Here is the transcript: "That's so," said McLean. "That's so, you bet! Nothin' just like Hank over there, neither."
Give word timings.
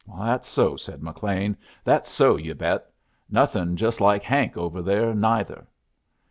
"That's 0.17 0.47
so," 0.47 0.77
said 0.77 1.03
McLean. 1.03 1.55
"That's 1.83 2.09
so, 2.09 2.35
you 2.35 2.55
bet! 2.55 2.85
Nothin' 3.29 3.77
just 3.77 4.01
like 4.01 4.23
Hank 4.23 4.57
over 4.57 4.81
there, 4.81 5.13
neither." 5.13 5.67